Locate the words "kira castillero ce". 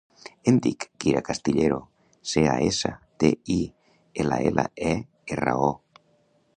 1.03-2.43